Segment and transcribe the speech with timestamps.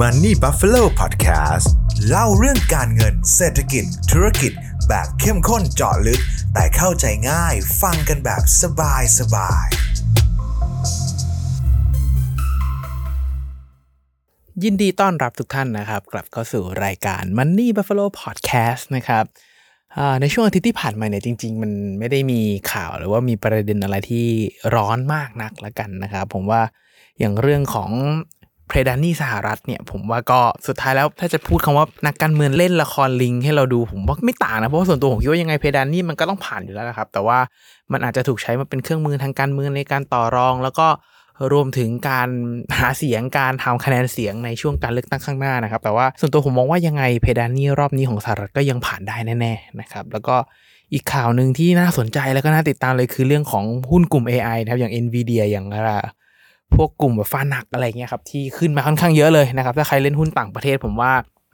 [0.00, 1.66] Money Buffalo Podcast
[2.08, 4.52] เล่าเรื่องการเงินเศรษฐกิจ ธุรกิจ
[4.88, 6.20] แบบเข้มข้นเจาะลึก
[6.54, 9.66] แต่เข้าใจง่ายฟังกันแบบสบายสบาย
[14.62, 19.24] ยินดีต้อนรับทุกท่านนะครับ กลับเข้าสู่รายการ Money Buffalo Podcast นะครับ
[20.20, 22.40] ในช่วงอาทิตย์ที่ผ่านมาเนี่ยจริง ๆ มันไม่ได้มี
[22.72, 24.26] ข่าวหรือว่ามีประเด็นอะไรที่
[24.74, 26.62] ร้อนมากนักละกันนะครับ ผมว่า
[27.18, 27.90] อย่างเรื่องของ
[28.74, 37.38] เพรดานี่สหรัฐเนี่ยผมว่าก็สุดท้ายแล้วถ้าจะพูดคำว่านักการเมืองเล่นละครลิงให้เราดูผมว่าไม่ต่างนะ เพราะว่าส่วนตัวผมคิดว่ายังไงเพดานนี่มันก็ต้องผ่านอยู่แล้วนะครับ แต่ว่า
[37.92, 40.86] มันอาจจะถูกใช้มาเป็นเครื่องมือทางการเมืองในการต่อรอง แล้วก็
[41.52, 42.28] รวมถึงการ
[42.78, 50.36] หาเสียงการทำคะแนนเสียงในช่วงการเลือกตั้งข้างหน้านะครับ แต่ว่าส่วนตัวผมมองว่ายังไงเพดานนี่รอบนี้ของสหรัฐก็ยังผ่านได้แน่ๆนะครับแล้วก็
[50.92, 55.90] อีกข่าวหนึ่งที่น่าสนใจแล้วก็น่าติดตามเลยคือเรื่องของหุ้นกลุ่ม AI นะครับอย่าง NVIDIA อย่างอะไร
[56.76, 61.12] พวกกลุ่มแบบฟ้าหนักอะไรเงี้ยครับที่ขึ้นมาค่อนข้างเยอะเลยนะครับ ถ้าใครเล่นหุ้นต่างประเทศผมว่า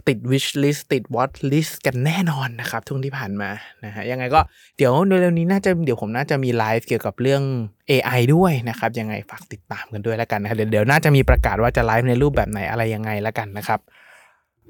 [0.08, 3.50] ติด wish list ติด watch list กันแน่นอนนะครับช่วงที่ผ่านมา
[3.84, 4.40] นะฮะยังไงก็
[4.76, 7.42] เดี๋ยวเร็วๆนี้น่าจะเดี๋ยวผมน่าจะมีไลฟ์เกี่ยวกับเรื่อง
[7.90, 13.80] AI ด้วยนะครับยังไงฝากติดตามกันด้วยแล้วกันนะครับเดี๋ยวน่าจะมีประกาศว่าจะไลฟ์ในรูปแบบไหนอะไรยังไงแล้วกันนะครับ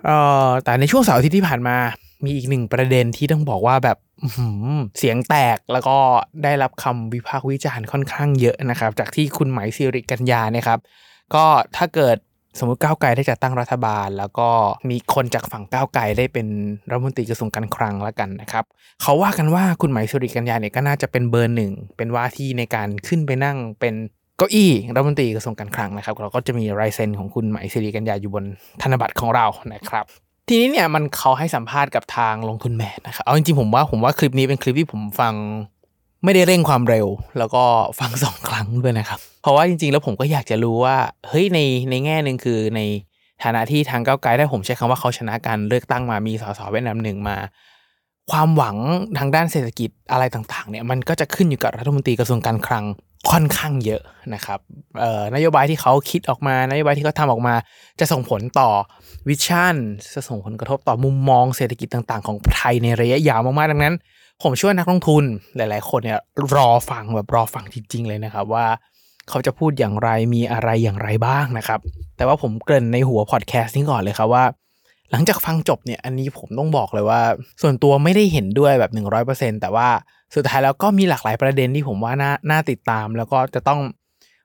[0.04, 0.16] เอ่
[0.46, 1.76] อแต่ในช่วงเสาร์อาทิตย์ที่ผ่านมา
[2.24, 3.98] มีอีกหนึ่งประเด็นที่ต้องบอกว่าแบบ
[4.98, 5.96] เสียงแตกแล้วก็
[6.44, 10.78] ได้รับคำวิพากษ์วิจารณ์ค่อนข้างเยอะนะครับ จากที่คุณหมายสิริกัญญาเนี่ยครับ
[11.34, 11.44] ก็
[11.76, 12.16] ถ้าเกิด
[12.58, 14.48] สมมติก้าวไกลได้จัดตั้งรัฐบาล แล้วก็
[14.90, 16.46] มีคนจากฝั่งก้าวไกลได้เป็น
[16.90, 18.64] รัฐมนตรีกระทรวงการคลังแล้วกันนะครับ
[19.02, 23.94] เขาว่ากันว่าคุณหมายสุริกัญญาเนี่ยก็น่าจะเป็นเบอร์หนึ่งเป็นว่าที่ในการขึ้นไปนั่งเป็น
[24.36, 28.44] เก้าอี้รัฐมนตรีกระทรวงการคลังนะครับ เราก็จะมีลายเซ็นของคุณหมายสิริกัญญาอยู่บน
[28.82, 30.04] ธนบัตรของเรานะครับ
[30.52, 35.34] ทีนี้เนี่ยมันเขาให้สัมภาษณ์กับทางลงทุนแมนนะครับเอาจริงๆผมว่าผมว่าคลิปนี้เป็นคลิปที่ผมฟัง
[36.24, 37.06] ไม่ได้เร่งความเร็ว
[37.38, 37.62] แล้วก็
[38.00, 40.96] ฟังสองครั้งด้วยนะครับ เพราะว่าจริงๆ แล้วผมก็อยากจะรู้ว่า
[41.28, 41.58] เฮ้ยใน
[41.90, 42.80] ในแง่หนึ่งคือใน
[43.42, 47.36] ฐานะที่ทางก้าวไกลได้ผมใช้คำว่าเขาชนะการเลือกตั้งมามีสสเป็นอันดับหนึ่งมา
[48.30, 48.76] ความหวัง
[49.18, 52.84] ทางด้านเศรษฐกิจอะไรต่างๆเนี่ยมันก็จะขึ้นอยู่กับรัฐมนตรีกระทรวงการคลัง
[53.30, 54.02] ค่อนข้างเยอะ
[54.34, 54.60] นะครับ
[55.34, 57.54] นโยบายที่เขาคิดออกมานโยบายที่เขาทำออกมา
[58.00, 58.68] จะส่งผลต่อ
[59.28, 59.76] วิชั่น
[60.14, 63.94] จะส่งผลกระทบต่อมุมมองเศรษฐกิจต่างๆ ของไทยในระยะยาวมากๆดังนั้น
[64.42, 65.24] ผมเชื่อว่านักลงทุน
[65.56, 66.20] หลาย ๆ คนเนี่ย
[66.54, 68.66] รอฟังแบบรอฟังจริง ๆ เลยนะครับว่า
[69.28, 71.80] เขาจะพูดอย่างไรมีอะไรอย่างไรบ้างนะครับ
[72.16, 74.44] แต่ว่าผมเกริ่นในหัวพอดแคสต์นี้ก่อนเลยครับว่า
[75.10, 77.20] หลังจากฟังจบเนี่ยอันนี้ผมต้องบอกเลยว่า
[77.62, 78.92] ส่วนตัวไม่ได้เห็นด้วยแบบ
[79.26, 79.88] 100%แต่ว่า
[80.34, 83.80] สุดท้ายแล้วก็มีหลากหลายประเด็นที่ผมว่าน่าน่าติดตาม แล้วก็จะต้อง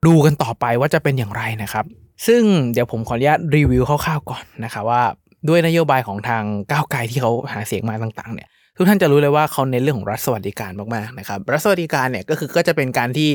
[0.08, 1.86] ดูกันต่อไปว่าจะเป็นอย่างไรนะครับ
[2.28, 2.42] ซึ่ง
[2.74, 5.02] เดี๋ยวผมขออนุญาตรีวิวคร่าวๆก่อนนะคะว่า
[5.50, 13.30] ด้วยนโยบายของทางก้าวไกลที่เขาหาเสียงมาต่างๆเนี่ยทุกท่านจะรู้เลยว่าเขาเน้นเรื่องของรัฐสวัสดิการมากๆนะครับรัฐสวัสดิการเนี่ยก็คือก็จะเป็นการที่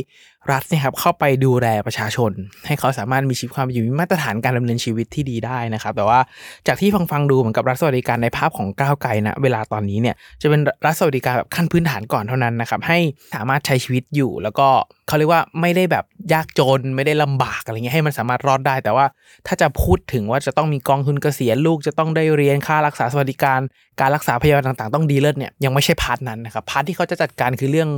[0.52, 2.32] รัฐเนี่ยครับเข้าไปดูแลประชาชน
[2.66, 6.20] ให้เขาสามารถมีชีวิตความอยู่มีมาตรฐานการดำเนินชีวิตที่ดีได้นะครับ แต่ว่า
[6.66, 12.98] จากที่ฟังฟังดูเหมือนกับรัฐสวัสดิการในภาพของก้าวไกลนะเวลาตอนนี้เนี่ยจะเป็นรัฐสวัสดิการแบบขั้นพื้นฐานก่อนเท่านั้นนะครับให้
[13.34, 14.68] สามารถใช้ชีวิตอยู่ แล้วก็
[15.08, 19.06] เขาเรียกว่าไม่ได้แบบยากจนไม่ได้ลำบากอะไรเงี้ยให้มันสามารถรอดได้ แต่ว่า
[19.46, 23.60] ถ้าจะพูดถึงว่าจะต้องมีกองทุนเกษียณลูกจะต้องได้เรียนค่ารักษาสวัสดิการ
[24.00, 27.90] การรักษาพยาบาลต่าง ๆ ต้องดีเลิศเนี่ยยังไม่ใช่ part นั้นนะครับ part ที่เขาจะจัดการคือเรื่อง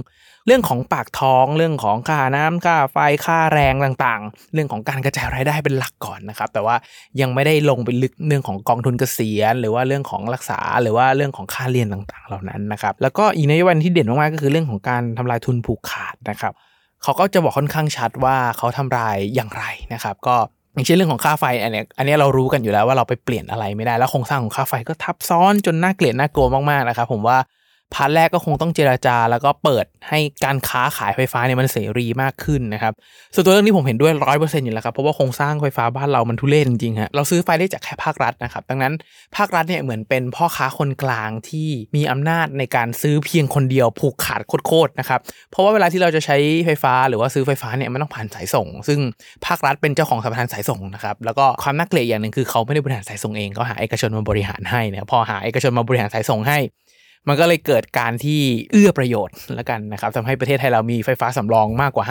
[0.47, 6.77] เรื่องของปากท้องเรื่องของค่าน้ำค่าไฟค่าแรงต่างๆ เรื่องของการกระจายรายได้เป็นหลักก่อนนะครับ แต่ว่า
[7.21, 16.53] ยังไม่ได้ลงไปลึกเรื่องของกองทุนเกษียณ หรือว่าเรื่องของรักษาหรือว่าเรื่องของค่าเรียนต่างๆ เหล่านั้นนะครับแล้วก็อีกนโยบายที่เด่นมากๆก็คือเรื่องของการทำลายทุนผูกขาดนะครับ
[17.03, 20.37] เขาก็จะบอกค่อนข้างชัดว่าเขาทำลายอย่างไรนะครับ ก็
[20.75, 27.39] อย่างเช่นเรื่องของค่าไฟอันนี้อันนี้เรารู้กันอยู่แล้วว่าเราไปเปลี่ยนอะไรไม่ได้แล้วโครงสร้างของค่าไฟก็ทับซ้อนจนน่าเกลียดน่ากลัวมากๆนะครับผมว่า
[27.95, 32.93] พาร์ทแรกก็คงต้องเจราจา แล้วก็เปิดให้การค้าขายไฟฟ้าเนี่ยมันเสรีมากขึ้นนะครับ
[33.35, 38.93] ส่วนตัวเรื่องนี้ผมเห็นด้วยร้อยเปอร์เซ็นต์อยู่แล้วครับเพราะว่าโครงสร้างไฟฟ้าบ้านเรามันทุเรศจริงๆฮะเราซื้อไฟได้จากแค่ภาครัฐนะครับดังนั้น
[39.37, 45.21] ภาครัฐเนี่ยเหมือนเป็นพ่อค้าคนกลางที่มีอำนาจในการซื้อเพียงคนเดียวผูกขาดโคตรๆนะครับ
[45.51, 46.37] เพราะว่าเวลาที่เราจะใช้
[46.67, 49.01] ไฟฟ้าหรือว่าซื้อไฟฟ้าเนี่ยมันต้องผ่านสายส่ง ซึ่ง
[49.47, 56.59] ภาครัฐเป็นเจ้าของสัมปทานสายส่งนะครับแล้วก็ความน่าเกลียดอย่างหนึ่งคือเขาไม่ได้บริหารสายส่งเองเขาหาเอกชนมาบริหารให้นะพอหาเอกชนมาบริหารสายส่งให้
[57.29, 58.41] มันก็เลยเกิดการที่
[58.73, 62.05] เอื้อประโยชน์แล้วกันนะครับทำให้ประเทศไทยเรามีไฟฟ้าสำรองมากกว่า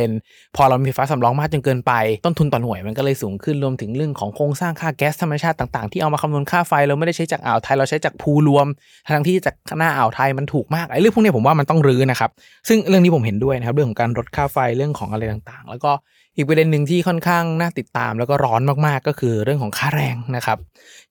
[0.00, 1.92] 50%พอเรามีไฟฟ้าสำรองมากจนเกินไป
[2.24, 8.66] ต้นทุนต่อหน่วยมันก็เลยสูงขึ้นรวมถึงเรื่องของโครงสร้างค่าแก๊สธรรมชาติต่างๆ ที่เอามาคำนวณค่าไฟเราไม่ได้ใช้จากอ่าวไทยเราใช้จากภูรวม
[9.14, 12.30] ทั้งที่จากหน้าอ่าวไทยมันถูกมากไอ้เรื่องพวกนี้ผมว่ามันต้องรื้อนะครับ
[12.68, 15.92] ซึ่งเรื่องนี้ผมเห็นด้วยนะครับเรื่องของการลดค่าไฟเรื่องของอะไรต่างๆ แล้วก็
[16.36, 20.58] อีกประเด็นหนึ่งที่ค่อนข้างน่าติดตาม แล้วก็ร้อนมากๆก็คือเรื่องของค่าแรงนะครับ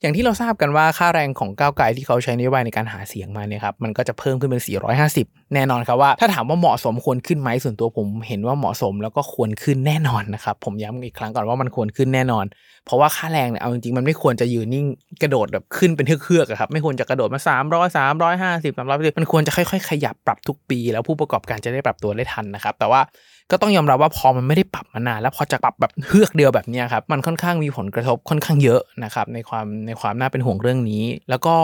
[0.01, 4.61] อย่างที่เราทราบกันว่าค่าแรงของก้าวไกลที่เขาใช้นโยบายในการหาเสียงมาเนี่ยครับมันก็จะเพิ่มขึ้นเป็น
[5.07, 12.45] 450 แน่นอนครับว่า ถ้าถามว่าเหมาะสมควรขึ้นไหมส่วนตัวผม เห็นว่าเหมาะสมแล้วก็ควรขึ้นแน่นอนนะครับผมย้ำอีกครั้งก่อนว่ามันควรขึ้นแน่นอน
[12.85, 14.85] เพราะว่าค่าแรงเนี่ยเอาจริงๆมันไม่ควรจะยืนนิ่ง
[15.21, 23.01] กระโดดแบบขึ้นเป็นเทือกๆครับไม่ควรจะกระโดดมา 300 350 300มันควรจะค่อยๆ ขยับปรับทุกปี แล้วผู้ประกอบการจะได้ปรับตัวได้ทันนะครับแต่ว่า
[23.51, 31.55] ก็ต้องยอมรับว่าพอมันไม่ได้ปรับมานานแล้วพอจะปรับแบบเฮือกเดียวแบบนี้ครับมันค่อนข้างมีผลกระทบค่อนข้างเยอะนะครับในความในความน่าเป็นห่วงเรื่องนี้ แล้วก็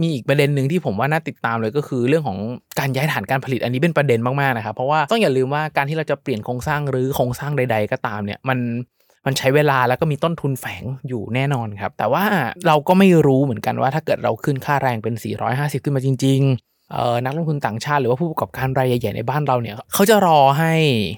[0.00, 2.38] มีอีกประเด็นหนึ่งที่ผมว่าน่าติดตามเลยก็คือเรื่องของ
[2.78, 8.58] การย้ายฐานการผลิตอันนี้เป็นประเด็นมากๆนะครับเพราะว่าต้องอย่าลืมว่าการที่เราจะเปลี่ยนโครงสร้างหรือโครงสร้างใด ๆ ก็ตามเนี่ยมัน
[9.26, 12.24] มันใช้เวลาแล้วก็มีต้นทุนแฝงอยู่แน่นอนครับ แต่ว่า
[12.66, 15.14] เราก็ไม่รู้เหมือนกันว่าถ้าเกิดเราขึ้นค่าแรงเป็น
[15.50, 16.66] 450 ขึ้นมาจริง ๆ
[17.24, 20.72] นักลงทุนต่างชาติหรือว่าผู้ประกอบการรายใหญ่ๆในบ้านเราเนี่ยเขาจะรอให้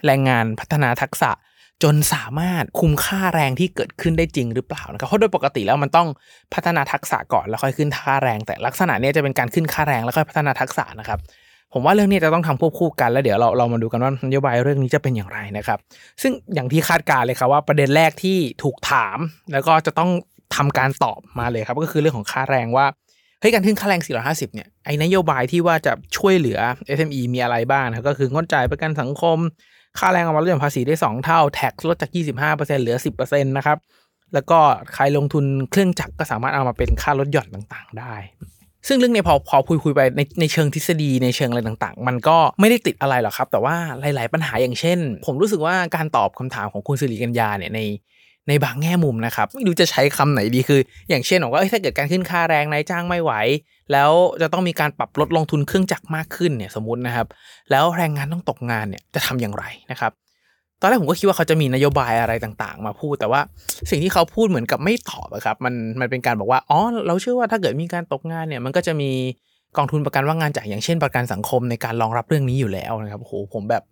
[0.07, 1.31] แรงงานพัฒนาทักษะ
[1.83, 6.09] จนสามารถคุมค่าแรงที่เกิดขึ้นได้จริงหรือเปล่านะครับเพราะโดยปกติแล้วมันต้อง
[6.55, 11.19] พัฒนาทักษะก่อนแล้วค่อยขึ้นค่าแรง แต่ลักษณะนี้จะเป็นการขึ้นค่าแรงแล้วค่อยพัฒนาทักษะนะครับ
[11.73, 15.79] ผมว่าเรื่องนี้จะต้องทำควบคู่กันแล้วเดี๋ยวเราเรามาดูกันว่านโยบายเรื่องนี้จะเป็นอย่างไรนะครับ
[16.23, 19.19] ซึ่งอย่างที่คาดการเลยครับว่าประเด็นแรกที่ถูกถาม
[19.53, 20.11] แล้วก็จะต้อง
[20.57, 22.87] ทำการตอบมาเลยครับ ก็คือเรื่องของค่าแรงว่า
[23.41, 26.59] เฮ้ยการขึ้นค่าแรง 450 เนี่ย ไอ้นโยบายที่ว่าจะช่วยเหลือ
[26.97, 29.39] SME มีอะไรบ้างนะก็คืองดจ่ายประกันสังคม
[29.99, 33.79] ค่าแรงเอามาลดหย่อนภาษีได้ 2 เท่า แท็กลดจาก 25%เหลือ 10%นะครับ
[34.35, 34.59] แล้วก็
[34.95, 38.15] ใครลงทุนเครื่องจักรก็สามารถเอามาเป็นค่าลดหย่อนต่างๆ ได้
[38.89, 47.81] ซึ่งเรื่องนี้พอพอคุยคุยไปในในเชิงทฤษฎีในเชิงอะไรต่างๆ มันก็ไม่ได้ติดอะไรหรอกครับ แต่ว่าหลาย ๆ ปัญหาอย่างเช่น ผมรู้สึกว่าการตอบคำถามของคุณสิริกัญญาเนี่ยใน
[48.49, 53.33] ในบางแง่มุมนะครับ ไม่รู้จะใช้คำไหนดีคือ อย่างเช่นบอกว่าถ้าเกิดการขึ้นค่าแรงนายจ้างไม่ไหว
[53.93, 54.11] แล้ว
[54.43, 57.27] จะต้องมีการปรับลดลงทุนเครื่องจักรมากขึ้นเนี่ยสมมตินะครับ
[57.71, 60.13] แล้วแรงงานต้องตกงานเนี่ยจะทำอย่างไรนะครับ
[60.81, 63.41] ตอนแรกผมก็คิดว่าเขาจะมีนโยบายอะไรต่างๆ มาพูด แต่ว่า
[63.91, 69.11] สิ่งที่เขาพูดเหมือนกับไม่ตอบครับมันมันเป็นการบอกว่าอ๋อเราเชื่อว่าถ้าเกิดมีการตกงานเนี่ยมันก็จะมี
[69.77, 73.83] กองทุนประกันว่างงานจ่ายอย่างเช่น ประกันสังคมในการรองรับเรื่องนี้อยู่แล้วนะครับโอ้โหผมแบบ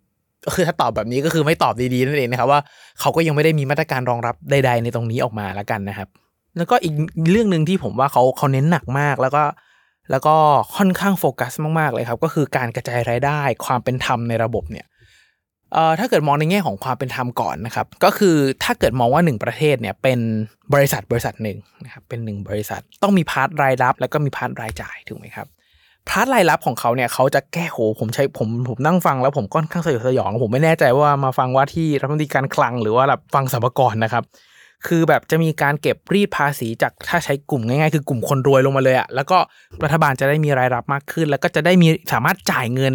[0.55, 2.59] คือถ้าตอบแบบนี้ก็คือไม่ตอบดีๆนั่นเองนะครับว่า
[2.99, 6.09] เขาก็ยังไม่ได้มีมาตรการรองรับใด ๆ ในตรงนี้ออกมาแล้วกันนะครับ
[6.57, 6.93] แล้วก็อีก
[7.31, 9.43] เรื่องหนึ่งที่ผมว่าเขาเขาเน้นหนักมากแล้วก็
[10.11, 10.35] แล้วก็
[10.77, 14.85] ค่อนข้างโฟกัสมากๆเลยครับ ก็คือการกระจายรายได้ ความเป็นธรรมในระบบเนี่ย
[15.73, 20.19] เอ่อถ้าเกิดมองในแง่ของความเป็นธรรมก่อนนะครับ ก็คือถ้าเกิดมองว่าหนึ่งประเทศเนี่ยเป็น
[20.73, 25.47] บริษัทบริษัทหนึ่งนะครับเป็นหนึ่งบริษัทต้องมี part รายรับ แล้วก็มี part รายจ่ายถูกไหมครับ
[26.09, 34.23] พาร์ทรายรับของเขาเนี่ยเขาจะแก้โหผมใช้ผมผมนั่งฟังแล้วผมค่อนข้างสยดสยองผมไม่แน่ใจว่ามาฟังว่าที่รัฐมนตรีการคลังหรือว่าแบบฟังสัมภาระนะครับ
[34.87, 39.37] คือแบบจะมีการเก็บรีดภาษีจากถ้าใช้กลุ่มง่ายๆ คือกลุ่มคนรวยลงมาเลยอะแล้วก็
[39.83, 42.93] รัฐบาลจะได้มีรายรับมากขึ้น แล้วก็จะได้มีสามารถจ่ายเงิน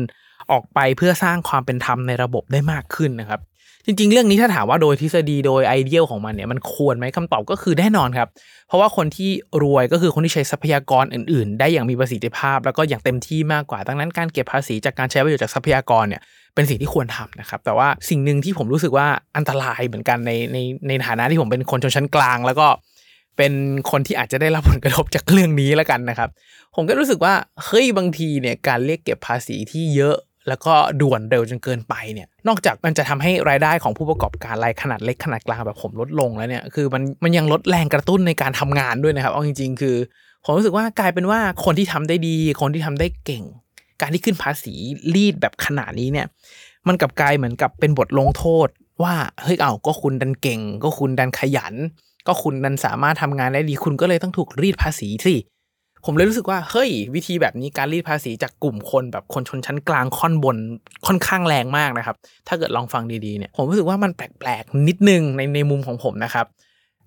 [0.53, 3.41] ออกไปเพื่อสร้างความเป็นธรรมในระบบได้มากขึ้นนะครับ
[3.87, 8.29] จริง ๆ เรื่องนี้ถ้าถามว่าโดยทฤษฎีโดยไอเดียของมันเนี่ยมันควรไหมคำตอบก็คือแน่นอนครับ
[8.69, 9.31] เพราะว่าคนที่
[9.63, 16.23] รวยก็คือคนที่ใช้ทรัพยากรอื่น ๆ ได้อย่างมีประสิทธิภาพ แล้วก็อย่างเต็มที่มากกว่าดังนั้นการเก็บภาษีจากการใช้ประโยชน์จากทรัพยากรเนี่ย
[16.55, 19.07] เป็นสิ่งที่ควรทำนะครับ แต่ว่าสิ่งหนึ่งที่ผมรู้สึกว่า
[19.37, 20.59] อันตรายเหมือนกันในใน
[20.89, 22.67] ในฐานะที่ผมเป็นคนชนชั้นกลาง แล้วก็
[23.37, 23.53] เป็น
[23.91, 26.31] คนที่อาจจะได้รับผลกระทบจากเรื่องนี้แล้วกันนะครับ
[26.75, 27.35] ผมก็รู้สึกว่า
[27.65, 30.17] เฮ้ยบางทีเนี่ยการเรียกเก็บภาษีที่เยอะ
[30.49, 39.97] แล้วก็ด่วนเร็วจนเกินไปเนี่ย นอกจากมันจะทำให้รายได้ของผู้ประกอบการรายขนาดเล็กขนาดกลางแบบผมลดลงแล้วเนี่ย คือมันมันยังลดแรงกระตุ้นในการทำงานด้วยนะครับ เอาจริง ๆ คือ
[40.45, 43.45] ผมรู้สึกว่ากลายเป็นว่าคนที่ทำได้ดี คนที่ทำได้เก่ง
[44.01, 44.75] การที่ขึ้นภาษี
[45.15, 46.27] รีดแบบขนาดนี้เนี่ย
[46.89, 48.69] มันกับกลายเหมือนกับเป็นบทลงโทษ
[49.03, 51.75] ว่าเฮ้ยเอาก็คุณดันเก่ง ก็คุณดันขยัน
[52.27, 55.35] ก็คุณดันสามารถทำงานได้ดี คุณก็เลยต้องถูกรีดภาษีสิ
[56.05, 60.57] ผมเลยรู้สึกว่าเฮ้ย วิธีแบบนี้การรีดภาษีจากกลุ่มคนแบบคนชนชั้นกลางค่อนบน
[61.07, 62.17] ค่อนข้างแรงมากนะครับ
[62.49, 66.47] ถ้าเกิดลองฟังดีๆเนี่ยผมรู้สึกว่ามันแปลกๆนิดนึงในในมุมของผมนะครับ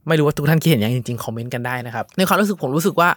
[0.08, 3.10] ไม่รู้ว่าทุกท่านคิดเห็นอย่างจริงๆคอมเมนต์กันได้นะครับในความรู้สึกผมรู้สึกว่า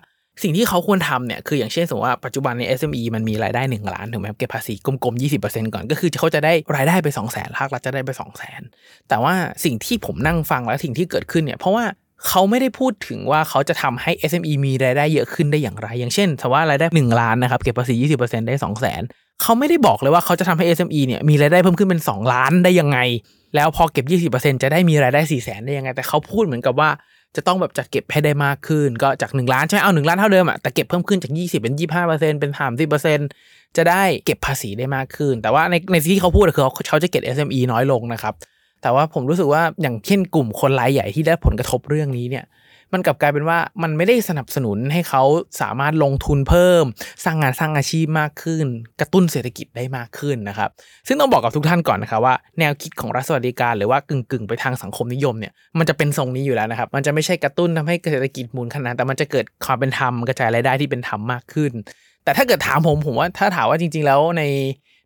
[0.42, 8.30] สิ่งที่เขาควรทำเนี่ยคืออย่างเช่นสมมติว่าปัจจุบันใน SME มันมีรายได้ 1 ล้านถูกไหมเก็บภาษีกลมๆ 20%ก่อนก็คือเขาจะได้รายได้ไป 2 0 0 0 0 0ภาครัฐจะได้ไป 2 0 0
[8.40, 11.84] 0 0 0แต่ว่าสิ่งที่ผมนั่งฟังแล้วสิ่งที่เกิดขึ้นเนี่ยเพราะว่า
[12.26, 21.00] เขาไม่ได้พูดถึงว่าเขาจะทำให้ SME มีรายได้เยอะขึ้นได้อย่างไร อย่างเช่นถ้าว่ารายได้ 1 ล้านนะครับ เก็บภาษี 20%ได้ 2 0 0 0 0 0เขาไม่ได้บอกเลยว่าเขาจะทำให้ SME
[21.06, 22.98] เนี่ยมีรายได้เพิ่มขึ้นเป็น 2 ล้านได้ยังไง
[23.54, 26.90] แล้วพอเก็บ 20%จะได้มีรายได้ 4 0 0 0 0 0 ได้ยังไง แต่เขาพูดเหมือนกับว่า
[27.36, 31.74] จะต้องแบบจัดเก็บให้ได้มากขึ้น ก็จาก 1 ล้านใช่ไหมเอา 1 ล้านเท่าเดิมอะแต่เก็บเพิ่มขึ้นจาก 20 เป็น
[32.06, 38.34] 25%เป็น30 จะได้เก็บภาษีได้มากขึ้น แต่ว่าในในที่เขาพูดคือเขาจะเก็บ SME น้อยลงนะครับ
[38.82, 42.46] แต่ว่าผมรู้สึกว่าอย่างเช่นกลุ่มคนรายใหญ่ที่ได้ผลกระทบเรื่องนี้เนี่ย
[42.92, 45.22] มันกลับกลายเป็นว่ามันไม่ได้สนับสนุนให้เขา
[45.60, 46.84] สามารถลงทุนเพิ่ม
[47.24, 48.66] สร้างงานสร้างอาชีพมากขึ้น
[49.00, 50.70] กระตุ้นเศรษฐกิจได้มากขึ้นนะครับ
[51.06, 61.72] ซึ่งต้องบอกกับทุกท่านก่อนนะครับว่าแนวคิดของรัฐสวัสดิการหรือว่ากึ่งกึ่งไปทางสังคมนิยมเนี่ยมันจะเป็นทรงนี้อยู่แล้วนะครับ มันจะไม่ใช่กระตุ้นทำให้เศรษฐกิจหมุนขนาดแต่มันจะเกิดความเป็นธรรมกระจายรายได้ที่เป็นธรรมมากขึ้น
[62.24, 64.42] แต่ถ้าเกิดถามผมผมว่าถ้าถามว่าจริง ๆ แล้วใน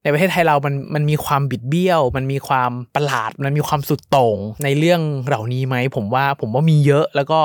[0.02, 7.40] ในประเทศไทยเรามันมันมีความบิดเบี้ยว มันมีความประหลาด มันมีความสุดโต่งในเรื่องเหล่านี้ไหมผมว่าผมว่ามีเยอะแล้วก็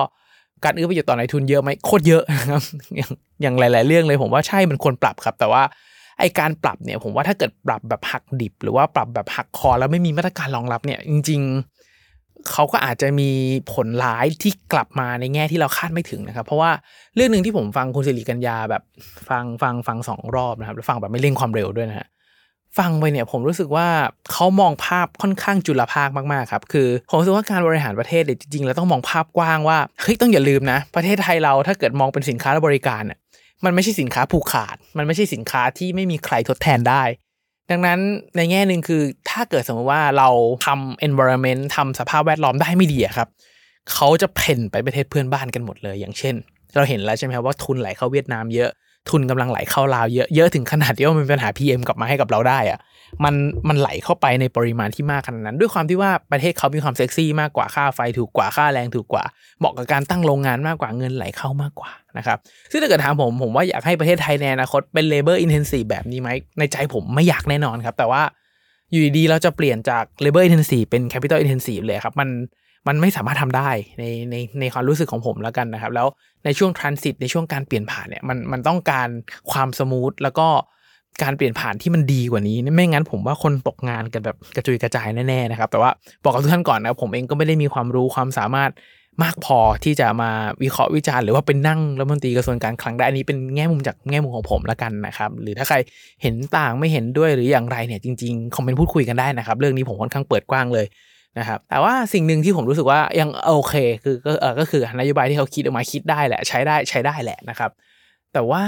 [0.63, 2.63] การเอื้อประโยชน์ต่อนายทุนเยอะไหมโคตรเยอะนะครับ
[2.95, 3.11] อย่าง
[3.41, 5.63] อย่างหลาย ๆ เรื่องเลยผมว่าใช่มันควรปรับครับ แต่ว่า
[6.19, 11.41] ไอการปรับเนี่ยผมว่าถ้าเกิดปรับแบบหักดิบ หรือว่าปรับแบบหักคอแล้วไม่มีมาตรการรองรับเนี่ยจริง
[11.95, 13.29] ๆเขาก็อาจจะมี
[13.73, 16.71] ผลร้ายที่กลับมาในแง่ที่เราคาดไม่ถึงนะครับ เพราะว่า
[17.15, 18.83] เรื่องหนึ่งที่ผมฟังคุณสิริกัญญาแบบ
[19.29, 22.07] ฟังฟังฟังสองรอบนะครับแล้วฟังแบบไม่เร่งความเร็วด้วยนะฮะ
[22.77, 23.87] ฟังไปเนี่ยผมรู้สึกว่า
[24.31, 33.17] เขามองภาพค่อนข้างจุลภาคมากๆครับคือผมรู้สึกว่าการบริหารประเทศเนี่ยจริงๆแล้วต้องมองภาพกว้างว่าเฮ้ยต้องอย่าลืมนะ ประเทศไทยเราถ้าเกิดมองเป็นสินค้าและบริการเนี่ย
[33.65, 37.03] มันไม่ใช่สินค้าผูกขาด มันไม่ใช่สินค้าที่ไม่มีใครทดแทนได้
[37.71, 37.99] ดังนั้น
[38.37, 40.29] ในแง่หนึ่งคือถ้าเกิดสมมติว่าเรา
[40.65, 43.27] ทำ environment ทำสภาพแวดล้อมได้ไม่ดีครับ
[43.93, 46.35] เขาจะเพ่นไปประเทศเพื่อนบ้านกันหมดเลย อย่างเช่น
[46.75, 48.69] เราเห็นแล้วใช่ไหมครับว่าทุนไหลเข้าเวียดนามเยอะ
[49.09, 52.79] ทุนกำลังไหลเข้าลาวเยอะเยอะถึงขนาดที่ว่ามันเป็นปัญหา PM กลับมาให้กับเราได้อะ
[53.23, 53.35] มัน
[53.67, 59.23] มันไหลเข้าไปในปริมาณที่มากขนาดนั้น ด้วยความที่ว่าประเทศเขามีความเซ็กซี่มากกว่าค่าไฟถูกกว่าค่าแรงถูกกว่า
[59.59, 62.37] เหมาะกับการตั้งโรงงานมากกว่าเงินไหลเข้ามากกว่านะครับ
[62.71, 68.21] ซึ่งถ้าเกิดถามผมผมว่าอยากให้ประเทศไทยในอนาคตเป็น labor intensive แบบนี้ไหมในใจผมไม่อยากแน่นอนครับ แต่ว่า
[68.91, 72.29] อยู่ดีๆเราจะเปลี่ยนจาก labor intensive เป็น capital intensive เลยครับมัน
[72.87, 76.07] มันไม่สามารถทำได้ในในในความรู้สึกของผมแล้วกันนะครับ แล้ว
[76.45, 79.07] ในช่วง transit ในช่วงการเปลี่ยนผ่านเนี่ยมันมันต้องการ
[79.51, 80.47] ความสมูทแล้วก็
[81.23, 85.91] การเปลี่ยนผ่านที่มันดีกว่านี้ไม่งั้นผมว่าคนตกงานกันแบบกระจุยกระจายแน่ๆนะครับ แต่ว่า
[86.23, 88.71] บอกกับทุกท่านก่อนนะผมเองก็ไม่ได้มีความรู้ความสามารถ
[89.23, 90.31] มากพอที่จะมา
[90.63, 95.77] วิเคราะห์วิจารณ์หรือว่าเป็นนั่งรัฐมนตรีกระทรวงการคลังได้อันนี้เป็นแง่มุมจากแง่มุมของผมละกันนะครับ หรือถ้าใคร
[96.21, 100.85] เห็นต่างไม่เห็นด้วยหรืออย่างไรเนี่ยจริงๆคอมเมนต์พูดคุยกันได้นะครับ เรื่องนี้ผมค่อนข้างเปิดกว้างเลย
[101.39, 107.71] นะครับแต่ว่าสิ่งหนึ่งที่ผมรู้สึกว่ายังโอเคคือก็เออก็คือนโยบายที่เขาคิดออกมาคิดได้แหละใช้ได้ใช้ได้แหละนะครับ
[108.33, 108.63] แต่ว่า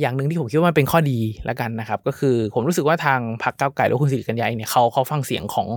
[0.00, 5.68] อย่างหนึ่งที่ผมคิดว่ามันเป็นข้อดีแล้วกันนะครับ ก็คือผมรู้สึกว่าทางพรรคก้าวไก่หรือคุณสิริกัญญาเนี่ยเขาเขาฟังเสียงของ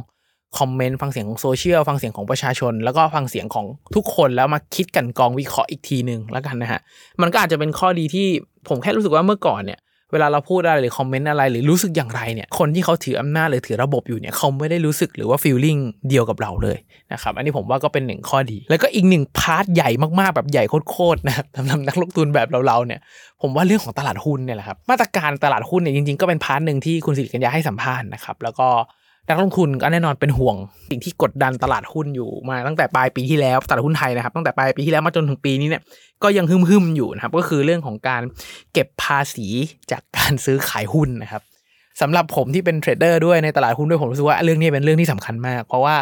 [0.57, 3.65] คอมเมนต์ฟังเสียงของโซเชียลฟังเสียงของประชาชน แล้วก็ฟังเสียงของ
[3.95, 6.79] ทุกคนแล้วมาคิดกันกรองวิเคราะห์อีกทีหนึ่งแล้วกันนะฮะ
[7.21, 8.27] มันก็อาจจะเป็นข้อดีที่
[8.69, 9.79] ผมแค่รู้สึกว่าเมื่อก่อนเนี่ย
[10.11, 15.77] เวลาเราพูดอะไรหรือคอมเมนต์อะไรหรือรู้สึกอย่างไรเนี่ยคนที่เขาถืออำนาจหรือถือระบบอยู่เนี่ยเขาไม่ได้รู้สึกหรือว่า feeling
[16.09, 16.77] เดียวกับเราเลย
[17.13, 22.99] นะครับอันนี้ผมว่าก็เป็นหนึ่งข้อดี แล้วก็อีกหนึ่ง part ใหญ่มากๆแบบใหญ่โคตรๆนะครับสำหรับนักลงทุนแบบเราๆเนี่ย
[23.41, 28.67] ผมว่าเรื่องของตลาดหุ้นเนี่ยแหละครับมาตรการตลาดหุ้นเนี่ยจริงๆก็เป็น part หนึ่งที่คุณสิริกัญญาให้สัมภาษณ์นะครับแล้วก็
[29.29, 30.55] นักลงทุนก็แน่นอนเป็นห่วง
[30.89, 35.81] สิ่งที่กดดันตลาดหุ้นอยู่มาตั้งแต่ปลายปีที่แล้วตลาดหุ้นไทยนะครับตั้งแต่ปลายปีที่แล้วมาจนถึงปีนี้เนี่ย
[36.23, 38.21] ก็ยังฮึ่มๆอยู่นะครับก็คือเรื่องของการ
[38.73, 39.47] เก็บภาษี
[39.91, 41.41] จากการซื้อขายหุ้นนะครับ
[42.01, 45.95] สำหรับผมที่เป็นเทรดเดอร์ด้วยในตลาดหุ้นด้วยผมรู้สึกว่าเรื่องนี้เป็นเรื่องที่สำคัญมาก เพราะว่า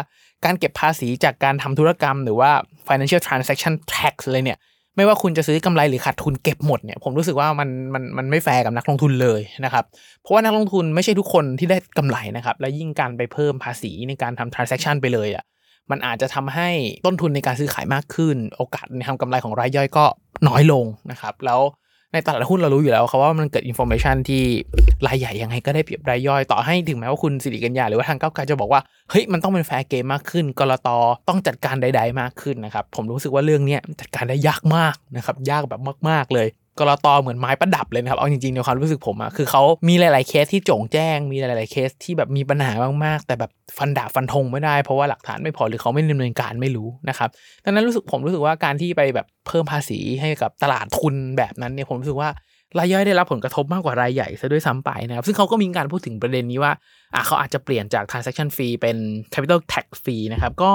[0.44, 2.50] การเก็บภาษีจากการทำธุรกรรม หรือว่า
[2.86, 4.58] financial transaction tax เลยเนี่ย
[4.96, 9.84] ไม่ว่าคุณจะซื้อกำไรหรือขาดทุนเก็บหมดเนี่ยผมรู้สึกว่ามันมันมันไม่แฟร์กับนักลงทุนเลยนะครับ
[10.22, 15.44] เพราะว่านักลงทุนไม่ใช่ทุกคนที่ได้กำไรนะครับและยิ่งการไปเพิ่มภาษีในการทำ transaction ไปเลยอะ่ะ
[15.90, 16.68] มันอาจจะทำให้
[17.06, 20.04] ต้นทุนในการซื้อขายมากขึ้น โอกาสในทำกำไรของรายย่อยก็
[20.48, 21.60] น้อยลงนะครับ แล้ว
[22.12, 24.42] ในตลาดหุ้นเรารู้อยู่แล้วครับว่ามันเกิด information ที่
[25.06, 30.88] รายใหญ่ยังไงก็ได้เปรียบรายย่อยต่อให้ถึงแม้ว่าคุณสิริกัญญาหรือว่าทางก้าวไกลจะบอกว่าเฮ้ยมันต้องเป็น fair game มากขึ้น ก.ล.ต.
[31.28, 36.48] ต้องจัดการใด ๆ มากขึ้นนะครับผมรู้สึกว่าเรื่องนี้จัดการได้ยากมากนะครับยากแบบมาก ๆเลย
[36.78, 42.72] กรตเหมือนไม้ประดับเลยนะครับ เอาจริงๆในความรู้สึกผมอะคือเขามีหลาย ๆเคสที่โจ่งแจ้ง มีหลาย ๆเคสที่แบบมีปัญหา
[43.04, 47.28] มากๆ แต่แบบฟันดาบฟันธงไม่ได้เพราะว่าหลักฐานไม่พอหรือเขาไม่ดำเนินการไม่รู้นะครับ
[47.64, 52.30] ดังนั้นรู้สึกผมรู้สึกว่าการที่ไปแบบเพิ่มภาษีให้กับตลาดทุนแบบนั้นเนี่ยผมรู้สึกว่า
[52.78, 56.72] รายย่อยได้รับผลกระทบมากกว่ารายใหญ่ซะด้วยซ้ำไปนะครับ ซึ่งเขาก็มีการพูดถึงประเด็นนี้ว่า
[57.14, 58.96] อะเขาอาจจะเปลี่ยนจาก transaction fee เป็น
[59.32, 60.72] capital tax fee นะครับ ก็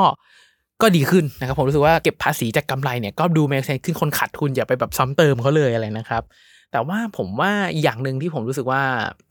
[0.81, 6.23] ก็ดีขึ้นนะครับผมรู้สึกว่าเก็บภาษีจากกำไรเนี่ยก็ดูแมกเซนขึ้นคนขาดทุนอย่าไปแบบซ้ำเติมเขาเลยอะไรนะครับ
[6.71, 8.81] แต่ว่าผมว่าอย่างหนึ่งที่ผมรู้สึกว่า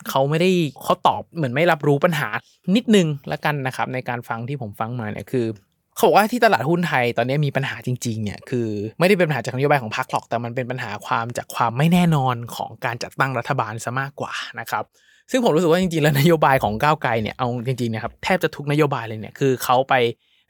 [0.09, 0.51] เขาไม่ได้
[0.83, 2.29] เขาตอบเหมือนไม่รับรู้ปัญหา
[2.77, 5.47] นิดนึงละกันนะครับ ในการฟังที่ผมฟังมาเนี่ยคือ
[5.95, 14.85] เขาบอกว่าที่ตลาดหุ้นไทยตอนนี้มีปัญหาจริงๆเนี่ยคือไม่ได้เป็นปัญหาจากนโยบายของพรรคหรอกแต่มันเป็นปัญหาความจากความไม่แน่นอนของการจัดตั้งรัฐบาลซะมากกว่านะครับ
[15.31, 19.95] ซึ่งผมรู้สึกว่าจริงๆแล้วนโยบายของก้าวไกลเนี่ยเอาจริงๆนะครับแทบจะทุกนโยบายเลยเนี่ยคือเขาไป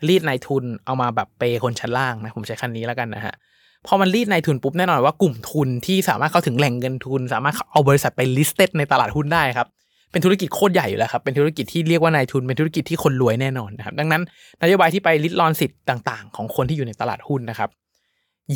[0.09, 3.35] รีดนายทุนเอามาแบบเปคนชั้นล่างนะผมใช้คันนี้แล้วกันนะฮะ
[3.87, 9.67] พอมันรีดนายทุนปุ๊บแน่นอนว่ากลุ่มทุนที่สามารถเข้าถึงแหล่งเงินทุน สามารถเอาบริษัทไปลิสต์ในตลาดหุ้นได้ครับ
[10.13, 14.23] เป็นธุรกิจโคตรใหญ่อยู่แล้วครับ เป็นธุรกิจที่เรียกว่านายทุน เป็นธุรกิจที่คนรวยแน่นอนนะครับ ดังนั้น
[14.63, 17.69] นโยบายที่ไปลิดรอนสิทธิ์ต่าง ๆ ของคนที่อยู่ในตลาดหุ้นนะครับ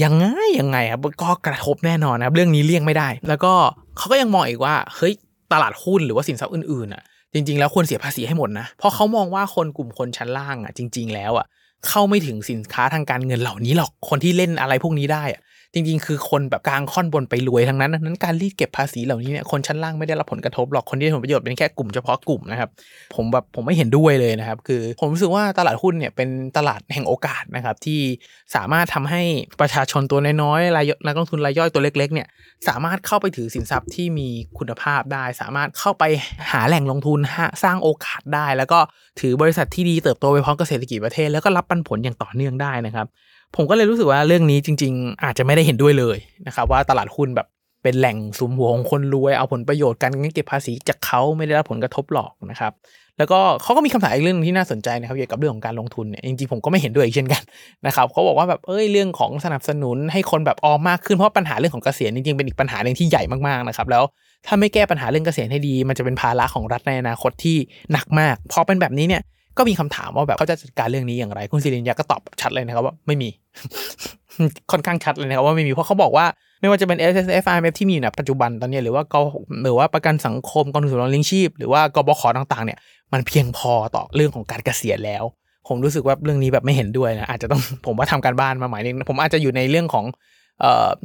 [0.03, 0.27] ยังไง
[0.61, 3.53] ยังไงครับ ก็กระทบแน่นอนนะครับ เรื่องนี้เลี่ยงไม่ได้ แล้วก็
[3.97, 5.13] เขาก็ยังมองอีกว่า เฮ้ย
[5.53, 7.03] ตลาดหุ้นหรือว่าสินทรัพย์อื่นๆอะ
[7.35, 11.47] จริง ๆ แล้วควรเสียภาษีให้หมดนะ เพราะเขามองว่าคนกลุ่มคนชั้นล่างอะจริง ๆ แล้วอะ
[11.89, 15.41] เข้าไม่ถึงสินค้าทางการเงินเหล่านี้หรอกคนที่เล่นอะไรพวกนี้ได้อะ
[15.75, 22.71] จริงๆ คือคนแบบกลางค่อนบนไปรวยทั้งนั้นนั้นการรีดเก็บภาษีเหล่านี้เนี่ยคนชั้นล่างไม่ได้รับผลกระทบหรอกคนที่ได้ผลประโยชน์เป็นแค่กลุ่มเฉพาะกลุ่มนะครับ
[23.15, 28.01] ผมแบบผมไม่เห็นด้วยเลยนะครับ คือผมรู้สึกว่าตลาดหุ้นเนี่ยเป็นตลาดแห่งโอกาสนะครับที่
[28.55, 29.23] สามารถทำให้
[29.61, 32.29] ประชาชนตัวน้อยๆรายนักลงทุนรายย่อยตัวเล็กๆเนี่ย
[32.69, 34.29] สามารถเข้าไปถือสินทรัพย์ที่มี
[34.59, 36.05] คุณภาพได้ สามารถเข้าไป
[36.53, 37.19] หาแหล่งลงทุน
[37.65, 38.79] สร้างโอกาสได้ แล้วก็
[39.21, 43.07] ถือบริษัทที่ดีเติบโตไปพร้อมกับเศรษฐกิจประเทศแล้วก็รับปันผลอย่างต่อเนื่องได้นะครับ
[43.57, 47.47] ผมก็เลยรู้สึกว่าเรื่องนี้จริง ๆ อาจจะไม่ได้เห็นด้วยเลยนะครับว่าตลาดหุ้นแบบ
[47.83, 52.73] เป็นแหล่งสุมหัวของคนรวยเอาผลประโยชน์การเก็บภาษีจากเขาไม่ได้รับผลกระทบหรอกนะครับ
[53.19, 57.43] แล้วก็เขาก็มีคำถามอีกเรื่องที่น่าสนใจนะครับเกี่ยวกับเรื่องของการลงทุนเนี่ยจริงๆผมก็ไม่เห็นด้วยเช่นกัน
[57.87, 64.03] นะครับเขาบอกว่าแบบเอ้ยเรื่องของสนับสนุนให้คนแบบออมมากขึ้นเพราะปัญหาเรื่องของเกษียณจริงๆเป็นอีกปัญหาหนึ่งที่ใหญ่มากๆนะครับแล้ว
[64.47, 67.57] ถ้าไม่แก้ปัญหาเรื่องเกษียณให้ดี มันจะเป็นภาระของรัฐในอนาคตที่
[67.93, 69.23] หนักมากพอเป็นแบบนี้เนี่ย
[69.59, 73.29] ก็มีคำถามว่าแบบเขาจะจัดการเรื่องนี้อย่างไร คุณสิรินยาก็ตอบชัดเลยนะครับว่าไม่มี
[74.71, 76.27] ค่อนข้างชัดเลยนะครับว่าไม่มีเพราะเขาบอกว่า
[76.61, 79.15] ไม่ว่าจะเป็น S S F I M F ที่มีอยู่ในปัจจุบันตอนนี้หรือว่าก
[79.65, 82.79] หรือว่าประกันสังคมกองทุนสำรองเลี้ยงชีพ หรือว่ากบขต่างๆเนี่ย
[83.13, 85.25] มันเพียงพอต่อเรื่องของการเกษียณแล้ว
[85.69, 90.05] ผมรู้สึกว่าเรื่องนี้แบบไม่เห็นด้วยนะอาจจะต้องผมว่าทำการบ้านมาหมายนึงผมอาจจะอยู่ในเรื่องของ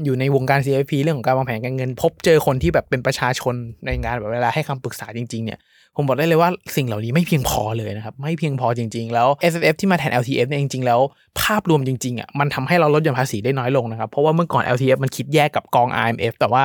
[0.04, 5.60] อยู่ในวงการ CFP เรื่องของการวางแผนการเงิน พบเจอคนที่แบบเป็นประชาชนในงานแบบเวลาให้คำปรึกษาจริง ๆ เนี่ย
[5.96, 11.00] ผมบอกได้เลยว่าสิ่งเหล่านี้ไม่เพียงพอเลยนะครับ ไม่เพียงพอจริง ๆ แล้ว S F F ที่มาแทน L T F เนี่ยจริง ๆ แล้ว
[11.42, 16.64] ภาพรวมจริงๆอะมันทำให้เราลดหย่อนภาษีได้น้อยลงนะครับ เพราะว่าเมื่อก่อน L T F มันคิดแยกกับกอง R M F แต่ว่า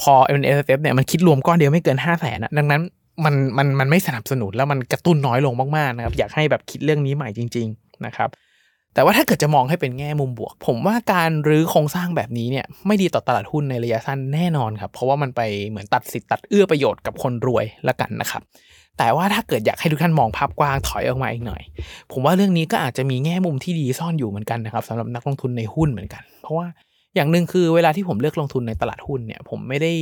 [0.00, 0.12] พอ
[0.56, 2.82] S F F เนี่ยมันคิดรวมก้อนเดียวไม่เกิน 5 0 0แสนนะดังนั้น
[3.24, 8.28] มันมันมันไม่สนับสนุนแล้วมันกระตุ้นน้อยลงมากๆนะครับอยากให้แบบคิดเรื่องนี้ใหม่จริง ๆ นะครับ
[8.94, 18.42] แต่ว่าถ้าเกิดจะมองให้เป็นแง่มุมบวก ผมว่าการรื้อโครงสร้างแบบนี้เนี่ยไม่ดีต่อตลาดหุ้นในระยะสั้นแน่นอนครับ เพราะว่ามันไปเหมือนตัดสิทธิ์ตัดเอื้อประโยชน์กับคนรวยละกันนะครับ
[18.98, 21.62] แต่ว่าถ้าเกิดอยากให้ทุกท่านมองภาพกว้างถอยออกมาอีกหน่อย
[22.12, 26.66] ผมว่าเรื่องนี้ก็อาจจะมีแง่มุมที่ดีซ่อนอยู่เหมือนกันนะครับสำหรับนักลงทุนในหุ้นเหมือนกัน เพราะว่า
[27.14, 29.92] อย่างหนึ่งคือเวลาที่ผมเลือกลงทุนในตลาดหุ้นเนี่ย ผมไม่ได้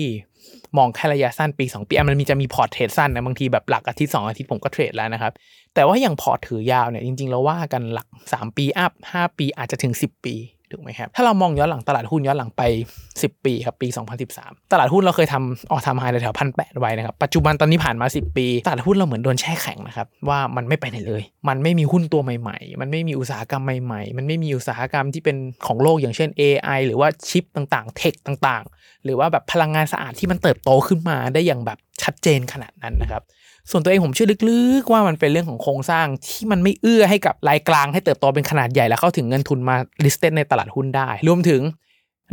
[0.77, 5.33] มองแค่ระยะสั้นปี 2 ปีมันมีจะมีพอร์ตเทรดสั้นนะบางทีแบบหลักอาทิตย์2อาทิตย์ผมก็เทรดแล้วนะครับ
[5.75, 10.35] แต่ว่าอย่างพอร์ตถือยาวเนี่ยจริงๆเราว่ากันหลัก 3 ปี up 5ปีอาจจะถึง 10 ปี
[10.73, 12.63] ถูกไหมครับ ถ้าเรามองย้อนหลังตลาดหุ้นย้อนหลังไป
[13.07, 13.89] 10 ปีครับปี
[14.31, 26.29] 2013 ตลาดหุ้นเราเคยทำ all time high แถวพันแปดไว้นะครับ ปัจจุบันตอนนี้ผ่านมา 10 ปี ตลาดหุ้นเราเหมือนโดนแช่แข็งนะครับ ว่ามันไม่ไปไหนเลย มันไม่มีหุ้นตัวใหม่ ๆ มันไม่มีอุตสาหกรรมใหม่ๆ มันไม่มีอุตสาหกรรมที่เป็นของโลกอย่างเช่น
[26.41, 33.23] AI หรือว่าชิปต่างๆ เทคต่างๆ หรือว่าแบบพลังงานสะอาดที่มันเติบโตขึ้นมาได้อย่างแบบ ชัดเจนขนาดนั้นนะครับ
[33.71, 41.61] ส่วนตัวเองผมเชื่อลึกๆ ว่ามันเป็นเรื่องของโครงสร้างที่มันไม่เอื้อให้กับรายกลางให้เติบโตเป็นขนาดใหญ่แล้วเข้าถึงเงินทุนมา listed ในตลาดหุ้นได้ รวมถึง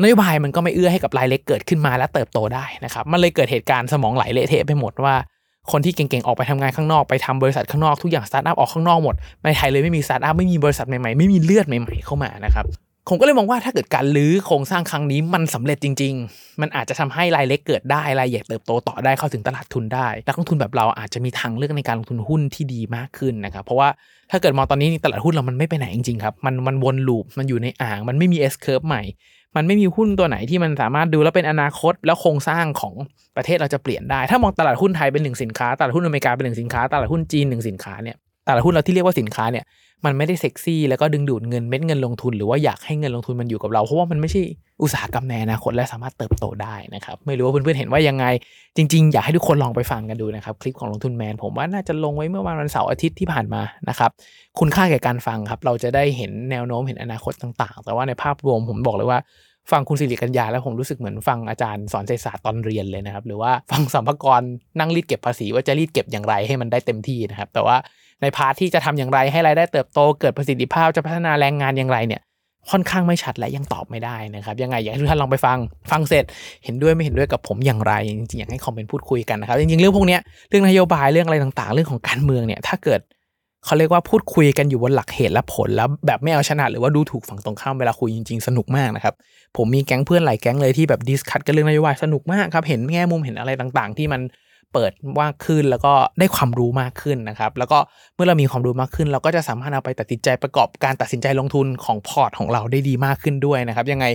[0.02, 5.16] นโยบายมันก็ไม่เอื้อให้กับรายเล็กเกิดขึ้นมาและเติบโตได้นะครับ มันเลยเกิดเหตุการณ์สมองไหลเละเทะไปหมดว่า
[5.72, 12.66] คนที่เก่งๆ ออกไปทำงานข้างนอกไปทำบริษัทข้างนอกทุกอย่างสตาร์ทอัพออกข้างนอกหมดในไทยเลยไม่มีสตาร์ทอัพไม่มีบริษัทใหม่ๆ ไม่มีเลือดใหม่ๆเข้ามานะครับ
[13.10, 23.90] ผมก็เลยมองว่าถ้าเกิดการลื้อโครงสร้างครั้งนี้มันสำเร็จจริง ๆ มันอาจจะทำให้รายเล็กเกิดได้รายใหญ่เติบโตต่อได้เข้าถึงตลาดทุนได้นักลงทุนแบบเราอาจจะมีทางเลือกในการลงทุนหุ้นที่ดีมากขึ้นนะครับเพราะว่า
[24.32, 29.04] ถ้าเกิดมองตอนนี้ตลาดหุ้นเรามันไม่ไปไหนจริงๆครับมันมันวนลูปมันอยู่ในอ่าง มันไม่มี S curve ใหม่
[29.56, 32.94] มันไม่มีหุ้นตัวไหนที่มันสามารถดูแล้วเป็นอนาคตแล้วโครงสร้างของ
[33.38, 39.66] ประเทศเราจะเปลี่ยนได้ ถ้ามองตลาดหุ้นไทยเป็นหนึ่งสินค้าตลาดหุ้นอเมริกาเป็นหนึ่งสินค้าตลาดหุ้นจีนหนึ่งสินค้าเนี่ย ตลาดหุ้นเราที่เรียกว่าสินค้าเนี่ย
[40.06, 44.42] มันไม่ได้เซ็กซี่แล้วก็ดึงดูดเงินเม็ดเงินลงทุนหรือว่าอยากให้เงินลงทุนมันอยู่กับเรา เพราะว่ามันไม่ใช่
[44.82, 48.26] อุตสาหกรรมในอนาคตและสามารถเติบโตได้นะครับไม่รู้ว่าเพื่อนๆเห็นว่ายังไง
[48.78, 54.12] จริง ๆ อยากให้ทุกคนลองไปฟังกันดูนะครับ คลิปของลงทุนแมน ผมว่าน่าจะลงไว้เมื่อวันวันเสาร์อาทิตย์ที่ผ่านมานะครับ
[54.60, 59.20] คุณค่าแก่การฟังครับเราจะได้เห็นแนวโน้มเห็นอนาคตต่างๆ แต่ว่าในภาพรวมผมบอกเลยว่า
[59.72, 64.44] ฟังคุณสิริกัญญาแล้วผมรู้สึกเหมือนฟังอาจารย์สอนเศรษฐศาสตร์ตอนเรียนเลยนะครับ หรือว่าฟังสัมภาระ
[64.80, 67.78] นั่งรีดเก็บภาษีว่าจะรีดเก็บอย่างไรให้มันได้เต็มที่นะครับ แต่ว่า
[68.26, 72.22] ใน part ที่จะทำอย่างไรให้รายได้เติบโตเกิดประสิทธิภาพจะพัฒนาแรงงานอย่างไรเนี่ย
[72.72, 75.58] ค่อนข้างไม่ชัดและยังตอบไม่ได้นะครับยังไงอยากให้ทุกท่านลองไปฟัง
[75.92, 76.24] ฟังเสร็จ
[76.64, 80.18] เห็นด้วยไม่เห็นด้วยกับผมอย่างไรจริงๆอยากให้คอมเมนต์พูดคุยกันนะครับจริงๆเรื่องพวกนี้
[80.50, 83.00] เรื่องนโยบายเรื่องอะไรต่างๆ เรื่องของการเมืองเนี่ยถ้าเกิด
[83.66, 89.14] เขาเรียกว่าพูดคุยกันอยู่บนหลักเหตุและผลแล้วแบบไม่เอาชนะหรือว่าดูถูกฝั่งตรงข้ามเวลาคุยจริงๆสนุกมากนะครับ
[89.58, 94.22] ผมมีแก๊งเพื่อนหลายแก๊งเลยที่แบบ discuss กันเรื่องนโยบายสนุกมากครับเห็นแง่มุมเห็นอะไรต่างๆ ที่มัน
[94.74, 97.80] เปิดมากขึ้นแล้วก็ได้ความรู้มากขึ้นนะครับ แล้วก็
[98.16, 104.06] เมื่อเรามีความรู้มากขึ้น เราก็จะสามารถเอาไปตัดสินใจประกอบการตัดสินใจลงทุนของพอร์ตของเราได้ดีมากขึ้นด้วยนะครับ ยังไง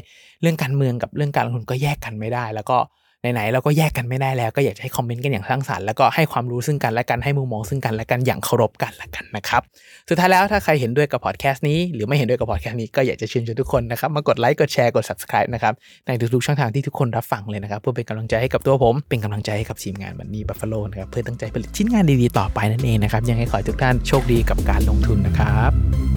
[0.42, 2.78] เรื่องการเมืองกับเรื่องการลงทุนก็แยกกันไม่ได้ แล้วก็
[3.20, 9.62] ไหนๆเราก็แยกกันไม่ได้แล้วก็อยากจะให้คอมเมนต์กันอย่างสร้างสรรค์แล้วก็ให้ความรู้ซึ่งกันและกันให้มุมมองซึ่งกันและกันอย่างเคารพกันละกันนะครับ
[10.08, 15.74] สุดท้ายแล้วถ้าใครเห็นด้วยกับพอดแคสต์นี้หรือไม่เห็นด้วยกับพอดแคสต์นี้ก็อยากจะเชิญชวนทุกคนนะครับมากดไลค์กดแชร์กด subscribe นะครับ
[16.06, 26.09] ในทุกๆช่องทางที่ทุกคนรับฟังเลยนะครับเพื่อเป็นกำลังใจให้กับตัวผม เป็นกำลังใจให้กับทีมงานบันนี่บัฟฟาโลนะครับเพื่อตั้งใจผลิตชิ้นงานดีๆต่อไปนั่นเองนะครับยังไงขอให้ทุกท่านโชคดีกับการลงทุนนะครับ